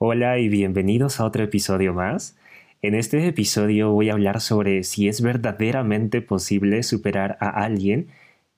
[0.00, 2.36] Hola y bienvenidos a otro episodio más.
[2.82, 8.06] En este episodio voy a hablar sobre si es verdaderamente posible superar a alguien,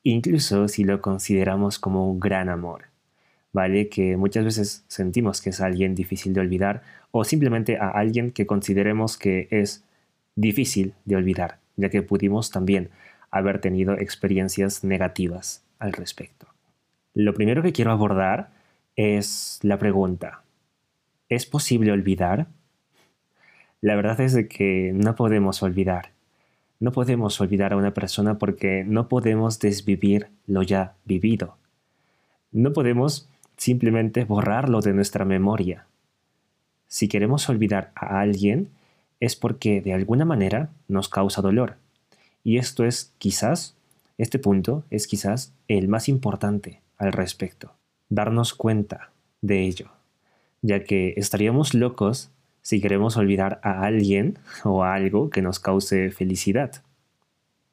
[0.03, 2.89] incluso si lo consideramos como un gran amor.
[3.55, 3.89] ¿Vale?
[3.89, 8.45] Que muchas veces sentimos que es alguien difícil de olvidar o simplemente a alguien que
[8.45, 9.83] consideremos que es
[10.37, 12.91] difícil de olvidar, ya que pudimos también
[13.31, 16.49] haber tenido experiencias negativas al respecto.
[17.15, 18.51] Lo primero que quiero abordar
[18.95, 20.43] es la pregunta,
[21.31, 22.49] ¿Es posible olvidar?
[23.81, 26.11] La verdad es de que no podemos olvidar.
[26.81, 31.57] No podemos olvidar a una persona porque no podemos desvivir lo ya vivido.
[32.51, 35.87] No podemos simplemente borrarlo de nuestra memoria.
[36.89, 38.69] Si queremos olvidar a alguien
[39.21, 41.77] es porque de alguna manera nos causa dolor.
[42.43, 43.77] Y esto es quizás,
[44.19, 47.73] este punto es quizás el más importante al respecto.
[48.09, 50.00] Darnos cuenta de ello
[50.63, 52.31] ya que estaríamos locos
[52.63, 56.83] si queremos olvidar a alguien o a algo que nos cause felicidad,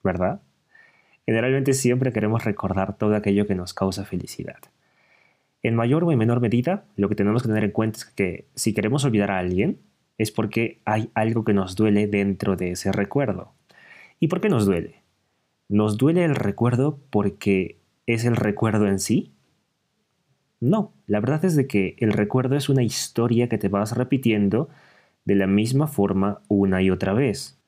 [0.03, 0.41] ¿verdad?
[1.25, 4.59] Generalmente siempre queremos recordar todo aquello que nos causa felicidad.
[5.61, 8.45] En mayor o en menor medida, lo que tenemos que tener en cuenta es que
[8.55, 9.79] si queremos olvidar a alguien,
[10.17, 13.51] es porque hay algo que nos duele dentro de ese recuerdo.
[14.19, 15.03] ¿Y por qué nos duele?
[15.67, 19.33] ¿Nos duele el recuerdo porque es el recuerdo en sí?
[20.59, 24.69] No, la verdad es de que el recuerdo es una historia que te vas repitiendo
[25.25, 27.59] de la misma forma una y otra vez.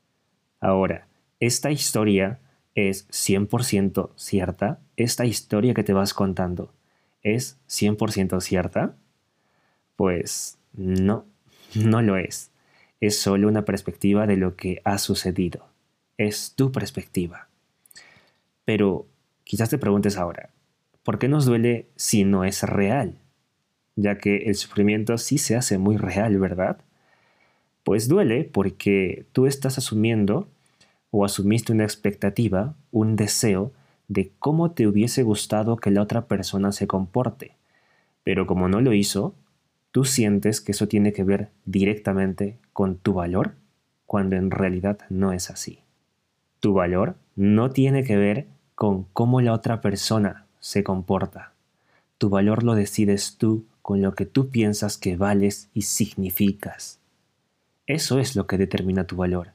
[0.60, 1.08] Ahora,
[1.40, 2.40] esta historia
[2.74, 6.72] es 100% cierta, esta historia que te vas contando
[7.22, 8.96] es 100% cierta.
[9.96, 11.26] Pues no,
[11.76, 12.52] no lo es.
[13.02, 15.68] Es solo una perspectiva de lo que ha sucedido.
[16.18, 17.48] Es tu perspectiva.
[18.66, 19.08] Pero
[19.44, 20.50] quizás te preguntes ahora,
[21.10, 23.16] ¿Por qué nos duele si no es real?
[23.96, 26.82] Ya que el sufrimiento sí se hace muy real, ¿verdad?
[27.84, 30.48] Pues duele porque tú estás asumiendo
[31.10, 33.74] o asumiste una expectativa, un deseo
[34.08, 37.56] de cómo te hubiese gustado que la otra persona se comporte.
[38.24, 39.34] Pero como no lo hizo,
[39.90, 43.56] tú sientes que eso tiene que ver directamente con tu valor,
[44.06, 45.80] cuando en realidad no es así.
[46.60, 48.46] Tu valor no tiene que ver
[48.76, 51.54] con cómo la otra persona se comporta.
[52.18, 57.00] Tu valor lo decides tú con lo que tú piensas que vales y significas.
[57.88, 59.54] Eso es lo que determina tu valor.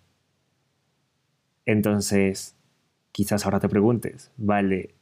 [1.67, 2.55] Entonces,
[3.13, 4.95] quizás ahora te preguntes, vale,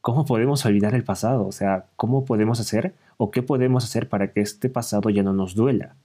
[0.00, 1.46] ¿cómo podemos olvidar el pasado?
[1.46, 5.32] O sea, ¿cómo podemos hacer o qué podemos hacer para que este pasado ya no
[5.32, 5.96] nos duela?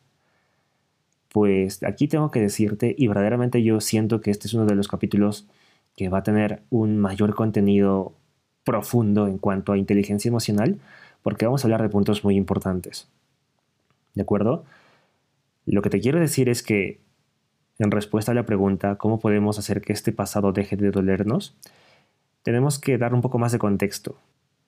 [1.30, 4.88] Pues aquí tengo que decirte, y verdaderamente yo siento que este es uno de los
[4.88, 5.48] capítulos
[5.96, 8.14] que va a tener un mayor contenido
[8.68, 10.78] profundo en cuanto a inteligencia emocional,
[11.24, 13.08] porque vamos a hablar de puntos muy importantes.
[14.14, 14.66] ¿De acuerdo?
[15.66, 17.00] Lo que te quiero decir es que,
[17.80, 21.56] en respuesta a la pregunta, ¿cómo podemos hacer que este pasado deje de dolernos?
[22.44, 24.18] Tenemos que dar un poco más de contexto,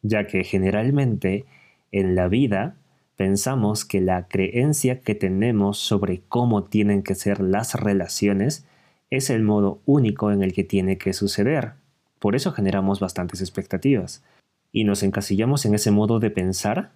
[0.01, 1.45] ya que generalmente
[1.91, 2.75] en la vida
[3.17, 8.65] pensamos que la creencia que tenemos sobre cómo tienen que ser las relaciones
[9.09, 11.78] es el modo único en el que tiene que suceder.
[12.19, 14.23] Por eso generamos bastantes expectativas.
[14.71, 16.91] Y nos encasillamos en ese modo de pensar,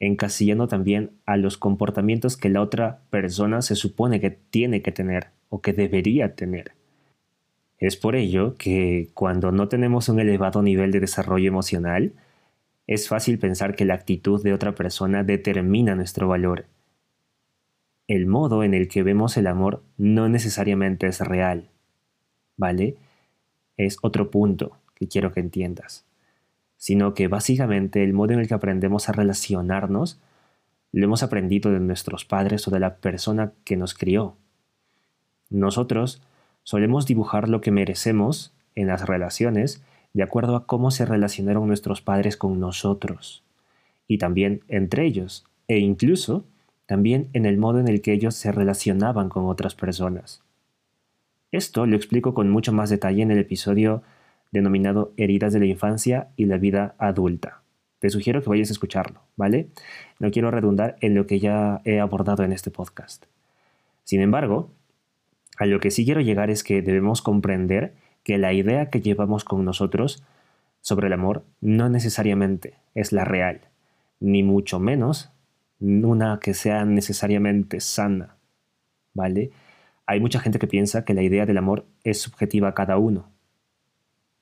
[0.00, 5.28] encasillando también a los comportamientos que la otra persona se supone que tiene que tener
[5.48, 6.72] o que debería tener.
[7.78, 12.12] Es por ello que cuando no tenemos un elevado nivel de desarrollo emocional,
[12.86, 16.66] es fácil pensar que la actitud de otra persona determina nuestro valor.
[18.06, 21.68] El modo en el que vemos el amor no necesariamente es real,
[22.56, 22.96] ¿vale?
[23.76, 26.04] Es otro punto que quiero que entiendas,
[26.76, 30.20] sino que básicamente el modo en el que aprendemos a relacionarnos
[30.92, 34.36] lo hemos aprendido de nuestros padres o de la persona que nos crió.
[35.50, 36.22] Nosotros
[36.62, 39.82] solemos dibujar lo que merecemos en las relaciones
[40.14, 43.44] de acuerdo a cómo se relacionaron nuestros padres con nosotros,
[44.08, 46.44] y también entre ellos, e incluso
[46.86, 50.42] también en el modo en el que ellos se relacionaban con otras personas.
[51.56, 54.02] Esto lo explico con mucho más detalle en el episodio
[54.52, 57.62] denominado Heridas de la Infancia y la Vida Adulta.
[57.98, 59.70] Te sugiero que vayas a escucharlo, ¿vale?
[60.18, 63.24] No quiero redundar en lo que ya he abordado en este podcast.
[64.04, 64.70] Sin embargo,
[65.56, 69.42] a lo que sí quiero llegar es que debemos comprender que la idea que llevamos
[69.42, 70.22] con nosotros
[70.82, 73.62] sobre el amor no necesariamente es la real,
[74.20, 75.30] ni mucho menos
[75.80, 78.36] una que sea necesariamente sana,
[79.14, 79.52] ¿vale?
[80.06, 83.30] Hay mucha gente que piensa que la idea del amor es subjetiva a cada uno.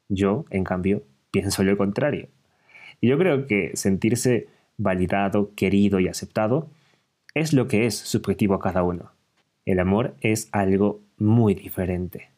[0.08, 2.28] Yo, en cambio, pienso lo contrario.
[3.00, 6.68] Y yo creo que sentirse validado, querido y aceptado
[7.34, 9.10] es lo que es subjetivo a cada uno.
[9.64, 12.28] El amor es algo muy diferente.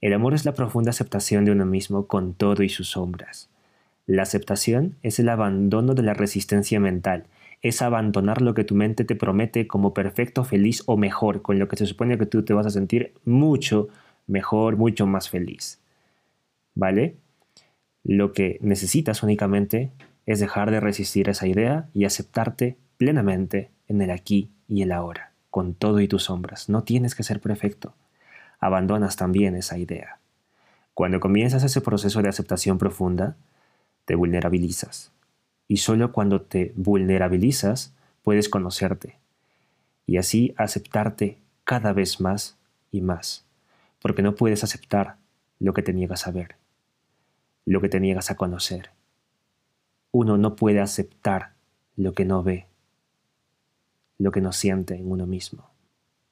[0.00, 3.50] El amor es la profunda aceptación de uno mismo con todo y sus sombras.
[4.06, 7.24] La aceptación es el abandono de la resistencia mental,
[7.64, 11.66] es abandonar lo que tu mente te promete como perfecto, feliz o mejor, con lo
[11.66, 13.88] que se supone que tú te vas a sentir mucho
[14.26, 15.80] mejor, mucho más feliz.
[16.74, 17.16] ¿Vale?
[18.02, 19.92] Lo que necesitas únicamente
[20.26, 25.32] es dejar de resistir esa idea y aceptarte plenamente en el aquí y el ahora,
[25.48, 26.68] con todo y tus sombras.
[26.68, 27.94] No tienes que ser perfecto.
[28.60, 30.18] Abandonas también esa idea.
[30.92, 33.36] Cuando comienzas ese proceso de aceptación profunda,
[34.04, 35.13] te vulnerabilizas.
[35.68, 39.18] Y solo cuando te vulnerabilizas puedes conocerte.
[40.06, 42.58] Y así aceptarte cada vez más
[42.90, 43.44] y más.
[44.00, 45.16] Porque no puedes aceptar
[45.58, 46.56] lo que te niegas a ver,
[47.64, 48.90] lo que te niegas a conocer.
[50.10, 51.54] Uno no puede aceptar
[51.96, 52.66] lo que no ve,
[54.18, 55.70] lo que no siente en uno mismo.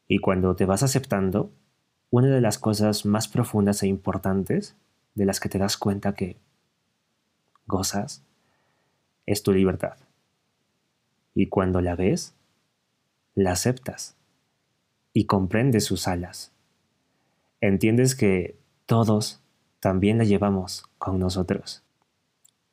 [0.06, 1.50] Y cuando te vas aceptando,
[2.10, 4.76] una de las cosas más profundas e importantes
[5.14, 6.36] de las que te das cuenta que
[7.66, 8.22] gozas
[9.26, 9.96] es tu libertad.
[11.34, 12.34] Y cuando la ves,
[13.34, 14.16] la aceptas
[15.12, 16.52] y comprendes sus alas.
[17.60, 19.40] Entiendes que todos
[19.80, 21.82] también la llevamos con nosotros,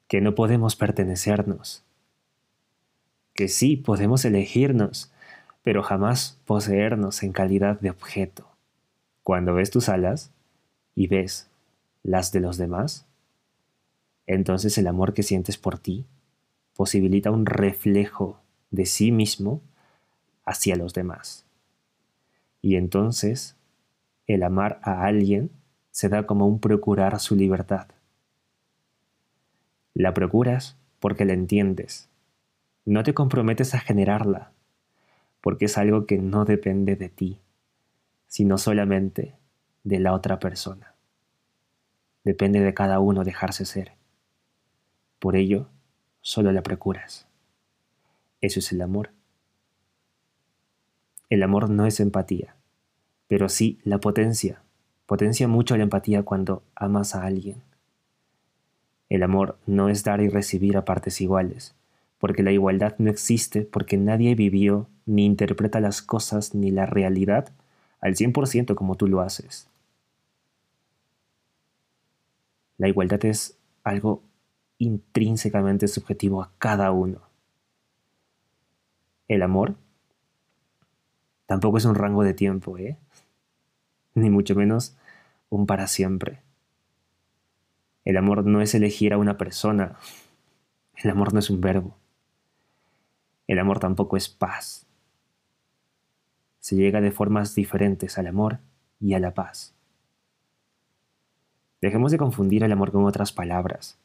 [0.08, 1.84] que no podemos pertenecernos,
[3.34, 5.12] que sí podemos elegirnos,
[5.64, 8.50] pero jamás poseernos en calidad de objeto.
[9.24, 10.32] Cuando ves tus alas
[10.96, 11.50] y ves
[12.04, 13.06] las de los demás,
[14.26, 16.06] entonces el amor que sientes por ti
[16.80, 18.40] posibilita un reflejo
[18.72, 19.62] de sí mismo
[20.46, 21.46] hacia los demás.
[22.62, 23.58] Y entonces
[24.28, 25.52] el amar a alguien
[25.92, 27.90] se da como un procurar su libertad.
[29.94, 32.08] La procuras porque la entiendes.
[32.86, 34.54] No te comprometes a generarla,
[35.42, 37.42] porque es algo que no depende de ti,
[38.28, 39.36] sino solamente
[39.84, 40.96] de la otra persona.
[42.24, 43.98] Depende de cada uno dejarse ser.
[45.20, 45.68] Por ello,
[46.30, 47.26] solo la procuras.
[48.40, 49.10] Eso es el amor.
[51.28, 52.56] El amor no es empatía,
[53.28, 54.62] pero sí la potencia.
[55.08, 57.64] Potencia mucho la empatía cuando amas a alguien.
[59.10, 61.74] El amor no es dar y recibir a partes iguales,
[62.20, 67.50] porque la igualdad no existe porque nadie vivió ni interpreta las cosas ni la realidad
[68.02, 69.68] al 100% como tú lo haces.
[72.78, 74.22] La igualdad es algo
[74.80, 77.22] intrínsecamente subjetivo a cada uno.
[79.28, 79.76] El amor
[81.46, 82.98] tampoco es un rango de tiempo, ¿eh?
[84.16, 84.98] Ni mucho menos
[85.50, 86.42] un para siempre.
[88.06, 89.98] El amor no es elegir a una persona.
[90.96, 91.96] El amor no es un verbo.
[93.48, 94.88] El amor tampoco es paz.
[96.60, 98.60] Se llega de formas diferentes al amor
[99.00, 99.74] y a la paz.
[101.82, 103.98] Dejemos de confundir el amor con otras palabras.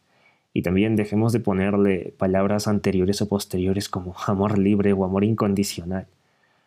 [0.55, 6.07] Y también dejemos de ponerle palabras anteriores o posteriores como amor libre o amor incondicional,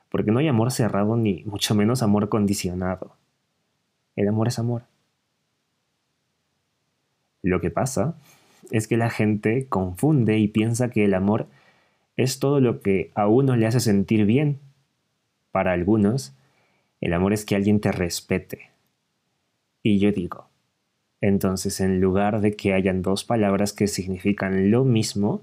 [0.10, 3.16] porque no hay amor cerrado ni mucho menos amor condicionado.
[4.16, 4.84] El amor es amor.
[7.42, 8.16] Lo que pasa
[8.72, 11.48] es que la gente confunde y piensa que el amor
[12.18, 14.60] es todo lo que a uno le hace sentir bien.
[15.52, 16.34] Para algunos,
[17.00, 18.72] el amor es que alguien te respete.
[19.82, 20.47] Y yo digo,
[21.22, 25.42] entonces, en lugar de que hayan dos palabras que significan lo mismo,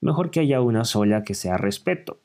[0.00, 2.18] mejor que haya una sola que sea respeto.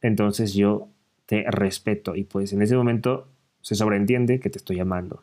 [0.00, 0.88] Entonces yo
[1.26, 3.28] te respeto y pues en ese momento
[3.60, 5.22] se sobreentiende que te estoy amando.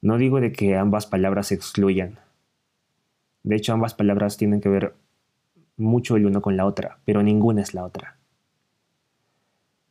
[0.00, 2.18] No digo de que ambas palabras se excluyan.
[3.42, 4.94] De hecho, ambas palabras tienen que ver
[5.76, 8.16] mucho el uno con la otra, pero ninguna es la otra.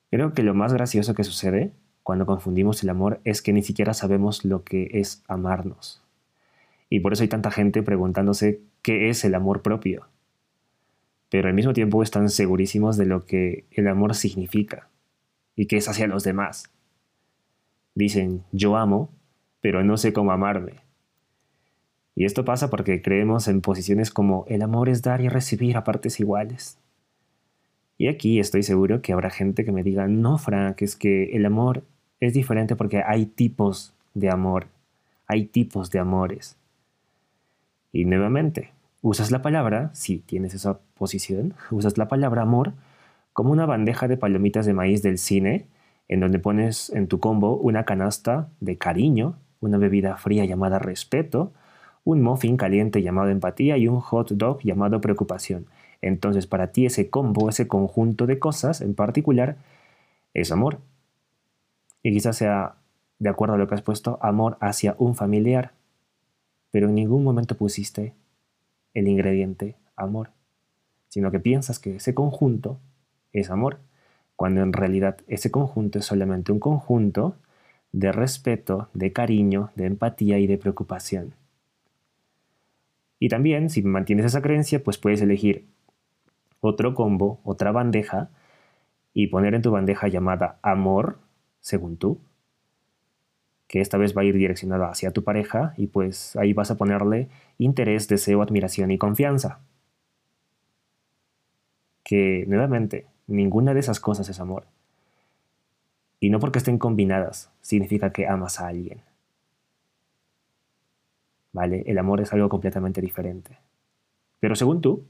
[0.09, 3.93] Creo que lo más gracioso que sucede cuando confundimos el amor es que ni siquiera
[3.93, 6.03] sabemos lo que es amarnos.
[6.89, 10.07] Y por eso hay tanta gente preguntándose qué es el amor propio.
[11.29, 14.89] Pero al mismo tiempo están segurísimos de lo que el amor significa
[15.55, 16.69] y que es hacia los demás.
[17.95, 19.09] Dicen, yo amo,
[19.61, 20.83] pero no sé cómo amarme.
[22.15, 25.83] Y esto pasa porque creemos en posiciones como el amor es dar y recibir a
[25.83, 26.77] partes iguales.
[27.97, 31.45] Y aquí estoy seguro que habrá gente que me diga, no, Frank, es que el
[31.45, 31.83] amor
[32.25, 34.67] es diferente porque hay tipos de amor,
[35.27, 36.55] hay tipos de amores.
[37.91, 42.73] Y nuevamente, usas la palabra, si tienes esa posición, usas la palabra amor
[43.33, 45.65] como una bandeja de palomitas de maíz del cine,
[46.07, 51.51] en donde pones en tu combo una canasta de cariño, una bebida fría llamada respeto,
[52.05, 55.65] un muffin caliente llamado empatía y un hot dog llamado preocupación.
[56.01, 59.57] Entonces para ti ese combo, ese conjunto de cosas en particular,
[60.33, 60.79] es amor.
[62.03, 62.75] Y quizás sea,
[63.17, 65.71] de acuerdo a lo que has puesto, amor hacia un familiar,
[66.69, 68.13] pero en ningún momento pusiste
[68.93, 70.31] el ingrediente amor,
[71.07, 72.79] sino que piensas que ese conjunto
[73.31, 73.79] es amor,
[74.35, 77.37] cuando en realidad ese conjunto es solamente un conjunto
[77.93, 81.35] de respeto, de cariño, de empatía y de preocupación.
[83.19, 85.67] Y también, si mantienes esa creencia, pues puedes elegir
[86.59, 88.29] otro combo, otra bandeja,
[89.13, 91.19] y poner en tu bandeja llamada amor,
[91.63, 92.19] según tú,
[93.67, 96.77] que esta vez va a ir direccionada hacia tu pareja, y pues ahí vas a
[96.77, 99.61] ponerle interés, deseo, admiración y confianza.
[102.03, 104.65] Que nuevamente, ninguna de esas cosas es amor.
[106.19, 109.01] Y no porque estén combinadas significa que amas a alguien.
[111.53, 111.83] ¿Vale?
[111.87, 113.57] El amor es algo completamente diferente.
[114.39, 115.05] Pero según tú,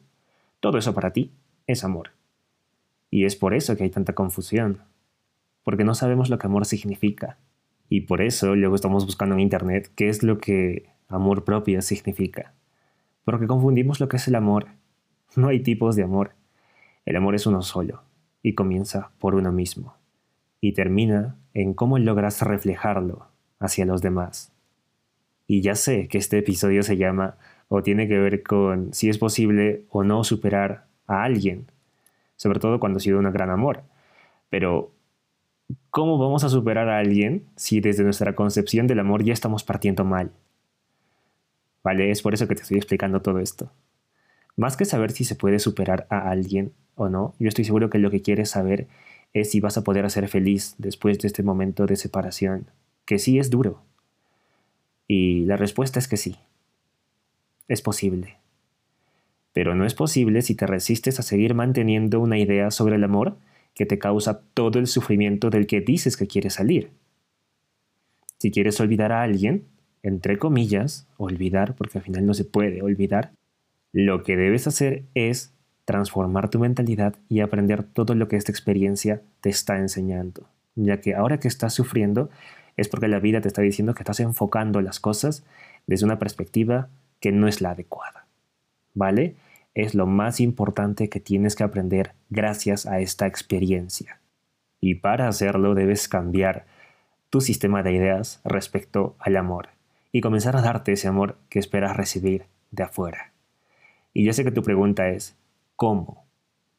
[0.59, 1.31] todo eso para ti
[1.65, 2.11] es amor.
[3.09, 4.83] Y es por eso que hay tanta confusión.
[5.63, 7.37] Porque no sabemos lo que amor significa.
[7.89, 12.53] Y por eso luego estamos buscando en Internet qué es lo que amor propio significa.
[13.23, 14.67] Porque confundimos lo que es el amor.
[15.35, 16.31] No hay tipos de amor.
[17.05, 18.03] El amor es uno solo
[18.41, 19.95] y comienza por uno mismo.
[20.59, 23.27] Y termina en cómo logras reflejarlo
[23.59, 24.51] hacia los demás.
[25.47, 29.17] Y ya sé que este episodio se llama o tiene que ver con si es
[29.17, 31.67] posible o no superar a alguien,
[32.35, 33.83] sobre todo cuando ha sido un gran amor.
[34.49, 34.91] Pero,
[35.93, 40.03] ¿cómo vamos a superar a alguien si desde nuestra concepción del amor ya estamos partiendo
[40.03, 40.31] mal?
[41.83, 43.71] Vale, es por eso que te estoy explicando todo esto.
[44.57, 47.99] Más que saber si se puede superar a alguien o no, yo estoy seguro que
[47.99, 48.87] lo que quieres saber
[49.33, 52.71] es si vas a poder hacer feliz después de este momento de separación,
[53.05, 53.83] que sí es duro,
[55.07, 56.37] y la respuesta es que sí.
[57.67, 58.37] Es posible.
[59.53, 63.37] Pero no es posible si te resistes a seguir manteniendo una idea sobre el amor
[63.73, 66.91] que te causa todo el sufrimiento del que dices que quieres salir.
[68.37, 69.65] Si quieres olvidar a alguien,
[70.03, 73.31] entre comillas, olvidar, porque al final no se puede olvidar,
[73.91, 75.53] lo que debes hacer es
[75.85, 81.15] transformar tu mentalidad y aprender todo lo que esta experiencia te está enseñando, ya que
[81.15, 82.29] ahora que estás sufriendo,
[82.77, 85.45] es porque la vida te está diciendo que estás enfocando las cosas
[85.87, 86.89] desde una perspectiva
[87.19, 88.25] que no es la adecuada.
[88.93, 89.35] ¿Vale?
[89.73, 94.19] Es lo más importante que tienes que aprender gracias a esta experiencia.
[94.79, 96.65] Y para hacerlo debes cambiar
[97.29, 99.69] tu sistema de ideas respecto al amor
[100.11, 103.33] y comenzar a darte ese amor que esperas recibir de afuera.
[104.13, 105.35] Y yo sé que tu pregunta es,
[105.75, 106.25] ¿cómo?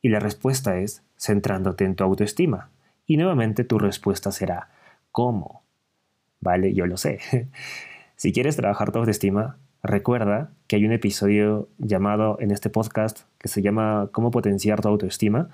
[0.02, 2.70] Y la respuesta es centrándote en tu autoestima.
[3.06, 4.68] Y nuevamente tu respuesta será,
[5.10, 5.64] ¿cómo?
[6.44, 6.74] ¿vale?
[6.74, 7.18] Yo lo sé.
[8.16, 13.48] si quieres trabajar tu autoestima, recuerda que hay un episodio llamado en este podcast que
[13.48, 15.50] se llama Cómo potenciar tu autoestima,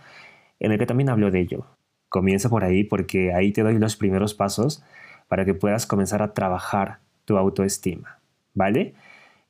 [0.60, 1.66] en el que también hablo de ello.
[2.08, 4.84] Comienza por ahí porque ahí te doy los primeros pasos
[5.26, 8.20] para que puedas comenzar a trabajar tu autoestima,
[8.54, 8.94] ¿vale?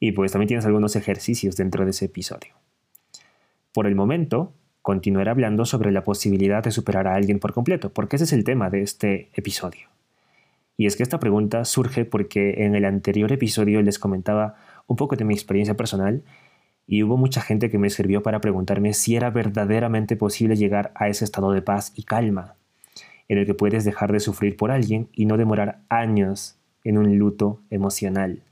[0.00, 2.54] Y pues también tienes algunos ejercicios dentro de ese episodio.
[3.74, 8.16] Por el momento, continuaré hablando sobre la posibilidad de superar a alguien por completo, porque
[8.16, 9.88] ese es el tema de este episodio.
[10.78, 14.56] Y es que esta pregunta surge porque en el anterior episodio les comentaba
[14.86, 16.22] un poco de mi experiencia personal
[16.86, 21.08] y hubo mucha gente que me sirvió para preguntarme si era verdaderamente posible llegar a
[21.08, 22.56] ese estado de paz y calma,
[23.28, 27.16] en el que puedes dejar de sufrir por alguien y no demorar años en un
[27.16, 28.42] luto emocional.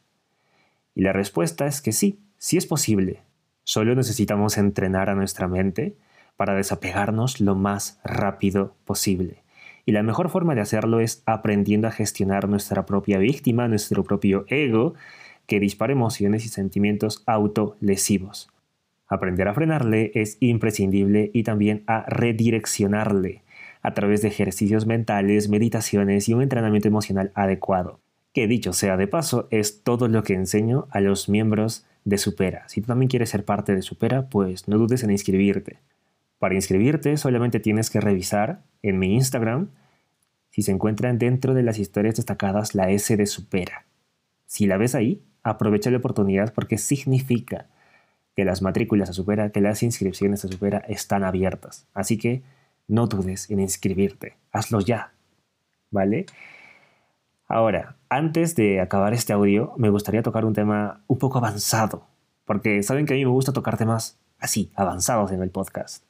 [0.94, 3.23] Y la respuesta es que sí, sí es posible.
[3.64, 5.97] Solo necesitamos entrenar a nuestra mente
[6.37, 9.42] para desapegarnos lo más rápido posible.
[9.85, 14.44] Y la mejor forma de hacerlo es aprendiendo a gestionar nuestra propia víctima, nuestro propio
[14.49, 14.94] ego,
[15.48, 18.50] que dispara emociones y sentimientos autolesivos.
[19.08, 23.42] Aprender a frenarle es imprescindible y también a redireccionarle
[23.80, 27.98] a través de ejercicios mentales, meditaciones y un entrenamiento emocional adecuado.
[28.34, 32.68] Que dicho sea de paso, es todo lo que enseño a los miembros de Supera.
[32.68, 35.78] Si tú también quieres ser parte de Supera, pues no dudes en inscribirte.
[36.38, 39.70] Para inscribirte solamente tienes que revisar en mi Instagram
[40.50, 43.86] si se encuentran dentro de las historias destacadas la S de Supera.
[44.44, 47.66] Si la ves ahí, aprovecha la oportunidad porque significa
[48.36, 51.86] que las matrículas a Supera, que las inscripciones a Supera están abiertas.
[51.92, 52.42] Así que
[52.86, 54.36] no dudes en inscribirte.
[54.52, 55.12] Hazlo ya.
[55.90, 56.26] ¿Vale?
[57.48, 62.06] Ahora, antes de acabar este audio, me gustaría tocar un tema un poco avanzado.
[62.44, 66.04] Porque saben que a mí me gusta tocar temas así, avanzados en el podcast.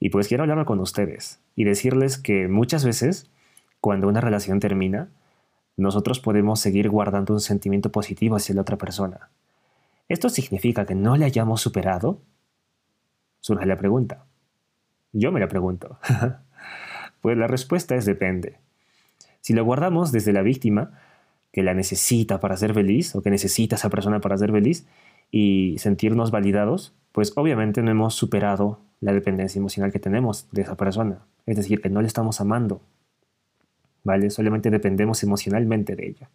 [0.00, 3.30] Y pues quiero hablarlo con ustedes y decirles que muchas veces,
[3.80, 5.10] cuando una relación termina,
[5.76, 9.30] nosotros podemos seguir guardando un sentimiento positivo hacia la otra persona.
[10.08, 12.20] ¿Esto significa que no le hayamos superado?
[13.40, 14.26] Surge la pregunta.
[15.12, 15.98] Yo me la pregunto.
[17.20, 18.58] pues la respuesta es depende.
[19.40, 20.98] Si lo guardamos desde la víctima,
[21.52, 24.86] que la necesita para ser feliz, o que necesita esa persona para ser feliz,
[25.30, 30.76] y sentirnos validados, pues obviamente no hemos superado la dependencia emocional que tenemos de esa
[30.76, 31.26] persona.
[31.46, 32.82] Es decir, que no le estamos amando.
[34.04, 34.30] ¿Vale?
[34.30, 36.30] Solamente dependemos emocionalmente de ella.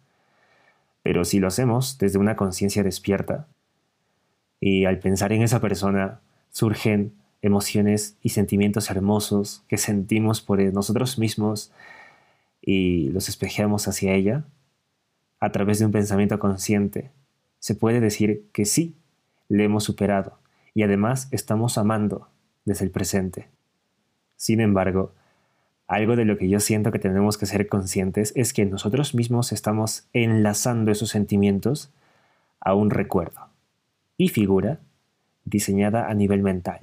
[1.02, 3.46] Pero si lo hacemos desde una conciencia despierta,
[4.60, 6.20] y al pensar en esa persona
[6.50, 11.72] surgen emociones y sentimientos hermosos que sentimos por nosotros mismos
[12.60, 14.44] y los espejeamos hacia ella,
[15.40, 17.12] a través de un pensamiento consciente,
[17.60, 18.96] se puede decir que sí,
[19.48, 20.38] le hemos superado
[20.74, 22.28] y además estamos amando
[22.64, 23.48] desde el presente.
[24.36, 25.12] Sin embargo,
[25.88, 29.52] algo de lo que yo siento que tenemos que ser conscientes es que nosotros mismos
[29.52, 31.90] estamos enlazando esos sentimientos
[32.60, 33.48] a un recuerdo
[34.18, 34.80] y figura
[35.46, 36.80] diseñada a nivel mental.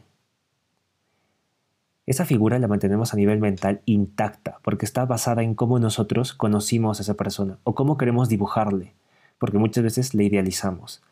[2.08, 7.00] Esa figura la mantenemos a nivel mental intacta porque está basada en cómo nosotros conocimos
[7.00, 8.94] a esa persona o cómo queremos dibujarle,
[9.38, 11.04] porque muchas veces le idealizamos.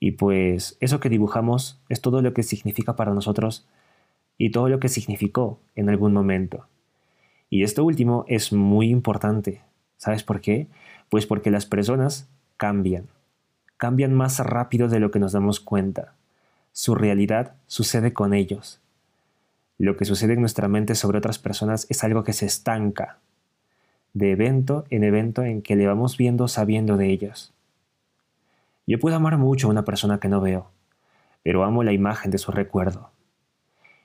[0.00, 3.68] Y pues eso que dibujamos es todo lo que significa para nosotros
[4.36, 6.66] y todo lo que significó en algún momento.
[7.54, 9.62] Y esto último es muy importante.
[9.96, 10.66] ¿Sabes por qué?
[11.08, 13.06] Pues porque las personas cambian.
[13.76, 16.14] Cambian más rápido de lo que nos damos cuenta.
[16.72, 18.80] Su realidad sucede con ellos.
[19.78, 23.18] Lo que sucede en nuestra mente sobre otras personas es algo que se estanca,
[24.14, 27.54] de evento en evento en que le vamos viendo sabiendo de ellos.
[28.84, 30.72] Yo puedo amar mucho a una persona que no veo,
[31.44, 33.10] pero amo la imagen de su recuerdo.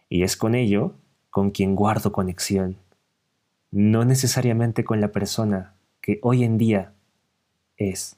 [0.07, 0.93] Y es con ello
[1.31, 2.77] con quien guardo conexión,
[3.71, 6.93] no necesariamente con la persona que hoy en día
[7.77, 8.17] es.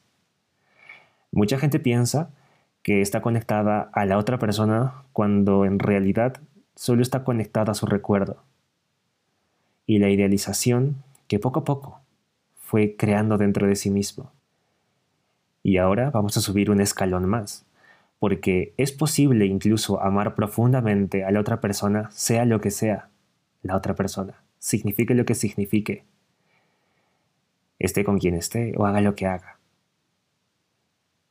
[1.32, 2.32] Mucha gente piensa
[2.84, 6.42] que está conectada a la otra persona cuando en realidad
[6.76, 8.44] solo está conectada a su recuerdo.
[9.86, 12.02] Y la idealización que poco a poco
[12.56, 14.32] fue creando dentro de sí mismo.
[15.64, 17.66] Y ahora vamos a subir un escalón más,
[18.20, 23.10] porque es posible incluso amar profundamente a la otra persona, sea lo que sea
[23.62, 26.06] la otra persona, signifique lo que signifique,
[27.80, 29.58] esté con quien esté o haga lo que haga.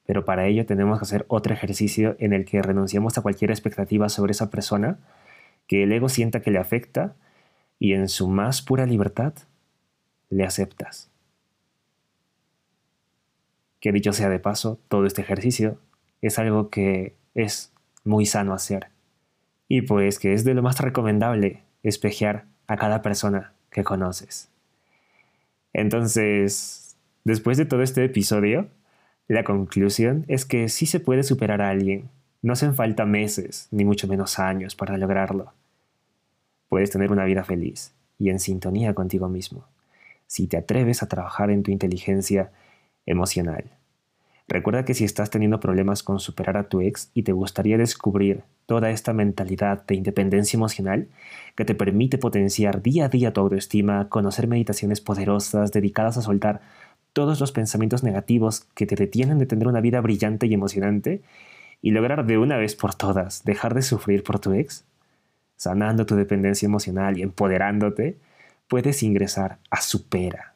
[0.04, 4.08] Pero para ello tenemos que hacer otro ejercicio en el que renunciamos a cualquier expectativa
[4.08, 4.98] sobre esa persona,
[5.68, 7.14] que el ego sienta que le afecta
[7.78, 9.34] y en su más pura libertad
[10.28, 11.08] le aceptas.
[13.78, 15.78] Que dicho sea de paso, todo este ejercicio
[16.20, 18.88] es algo que es muy sano hacer.
[19.68, 24.48] Y pues que es de lo más recomendable espejear a cada persona que conoces.
[25.72, 28.68] Entonces, después de todo este episodio,
[29.26, 32.10] la conclusión es que sí se puede superar a alguien.
[32.42, 35.52] No hacen falta meses, ni mucho menos años para lograrlo.
[36.68, 39.66] Puedes tener una vida feliz y en sintonía contigo mismo,
[40.28, 42.52] si te atreves a trabajar en tu inteligencia
[43.04, 43.64] emocional.
[44.46, 48.44] Recuerda que si estás teniendo problemas con superar a tu ex y te gustaría descubrir
[48.70, 51.08] toda esta mentalidad de independencia emocional
[51.56, 56.60] que te permite potenciar día a día tu autoestima, conocer meditaciones poderosas dedicadas a soltar
[57.12, 61.20] todos los pensamientos negativos que te detienen de tener una vida brillante y emocionante
[61.82, 64.84] y lograr de una vez por todas dejar de sufrir por tu ex,
[65.56, 68.18] sanando tu dependencia emocional y empoderándote,
[68.68, 70.54] puedes ingresar a Supera,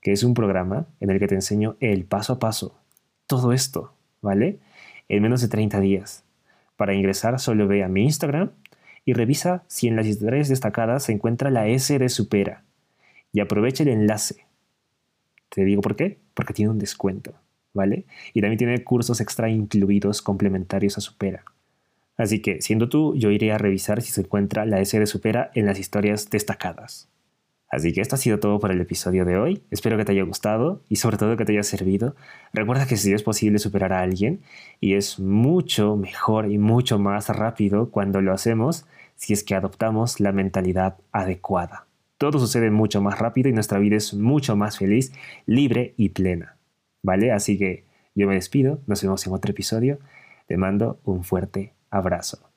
[0.00, 2.80] que es un programa en el que te enseño el paso a paso,
[3.26, 4.58] todo esto, ¿vale?
[5.10, 6.25] En menos de 30 días.
[6.76, 8.52] Para ingresar solo ve a mi Instagram
[9.04, 12.64] y revisa si en las historias destacadas se encuentra la S de Supera
[13.32, 14.46] y aprovecha el enlace.
[15.48, 17.34] Te digo por qué, porque tiene un descuento,
[17.72, 18.04] ¿vale?
[18.34, 21.44] Y también tiene cursos extra incluidos complementarios a Supera.
[22.16, 25.50] Así que, siendo tú, yo iré a revisar si se encuentra la S de Supera
[25.54, 27.08] en las historias destacadas.
[27.68, 29.62] Así que esto ha sido todo por el episodio de hoy.
[29.70, 32.14] Espero que te haya gustado y sobre todo que te haya servido.
[32.52, 34.40] Recuerda que si es posible superar a alguien
[34.80, 40.20] y es mucho mejor y mucho más rápido cuando lo hacemos si es que adoptamos
[40.20, 41.86] la mentalidad adecuada.
[42.18, 45.12] Todo sucede mucho más rápido y nuestra vida es mucho más feliz,
[45.44, 46.56] libre y plena.
[47.02, 47.32] ¿Vale?
[47.32, 49.98] Así que yo me despido, nos vemos en otro episodio.
[50.46, 52.55] Te mando un fuerte abrazo.